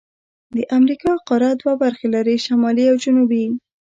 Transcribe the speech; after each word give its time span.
د 0.55 0.57
امریکا 0.77 1.11
قاره 1.27 1.51
دوه 1.61 1.73
برخې 1.83 2.07
لري: 2.15 2.35
شمالي 2.45 2.85
او 2.91 2.95
جنوبي. 3.03 3.45